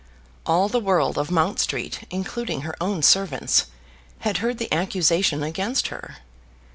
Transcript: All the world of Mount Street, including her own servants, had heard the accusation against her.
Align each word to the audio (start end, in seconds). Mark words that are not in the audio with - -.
All 0.47 0.67
the 0.67 0.79
world 0.79 1.19
of 1.19 1.29
Mount 1.29 1.59
Street, 1.59 2.07
including 2.09 2.61
her 2.61 2.75
own 2.81 3.03
servants, 3.03 3.67
had 4.21 4.37
heard 4.39 4.57
the 4.57 4.73
accusation 4.73 5.43
against 5.43 5.89
her. 5.89 6.15